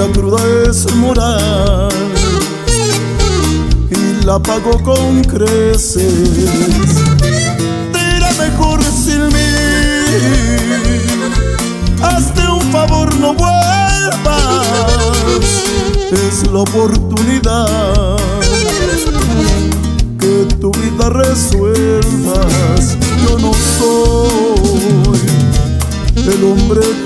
es 0.00 0.94
moral 0.94 1.88
y 3.90 4.24
la 4.24 4.38
pago 4.38 4.80
con 4.84 5.24
creces. 5.24 5.96
Te 7.92 8.16
irá 8.16 8.30
mejor 8.38 8.80
sin 8.84 9.26
mí. 9.26 9.54
Hazte 12.00 12.42
un 12.48 12.60
favor, 12.70 13.12
no 13.16 13.34
vuelvas. 13.34 14.66
Es 16.12 16.48
la 16.52 16.60
oportunidad 16.60 18.18
que 20.20 20.46
tu 20.60 20.70
vida 20.72 21.10
resuelvas. 21.10 22.97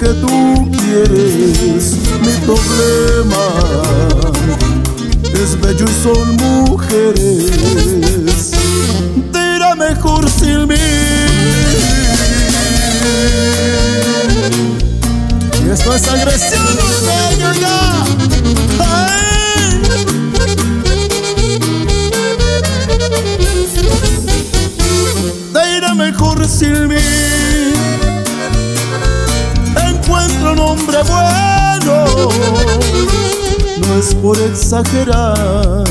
Que 0.00 0.08
tú 0.20 0.70
quieres. 0.70 1.96
Mi 2.24 2.34
problema 2.46 3.44
es 5.34 5.60
bello 5.60 5.86
y 5.88 6.02
son 6.02 6.36
mujeres. 6.36 7.50
Te 9.32 9.56
irá 9.56 9.74
mejor 9.74 10.28
sin 10.30 10.68
mí. 10.68 10.74
Y 15.64 15.70
esto 15.70 15.94
es 15.94 16.08
agresión 16.08 17.31
bueno 31.02 32.72
no 33.92 33.98
es 33.98 34.14
por 34.14 34.38
exagerar. 34.38 35.84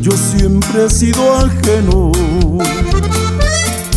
Yo 0.00 0.12
siempre 0.12 0.86
he 0.86 0.90
sido 0.90 1.36
ajeno. 1.36 2.12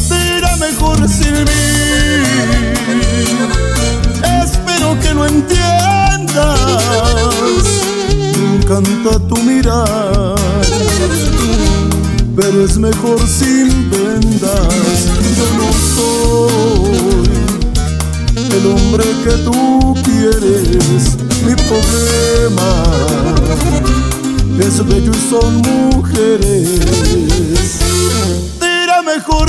Será 0.07 0.55
mejor 0.57 0.97
sin 1.09 1.33
mí. 1.33 2.21
Espero 4.43 4.99
que 5.01 5.13
lo 5.13 5.25
entiendas. 5.25 6.59
Me 8.37 8.57
encanta 8.57 9.19
tu 9.27 9.37
mirar. 9.37 10.35
Pero 12.35 12.65
es 12.65 12.77
mejor 12.77 13.19
sin 13.27 13.89
vendas. 13.89 14.94
que 19.25 19.37
tú 19.37 19.95
quieres 20.03 21.17
mi 21.43 21.55
problema. 21.55 22.83
Es 24.59 24.85
bello 24.87 25.11
y 25.11 25.29
son 25.29 25.61
mujeres. 25.63 26.69
Tira 28.59 29.01
mejor 29.01 29.44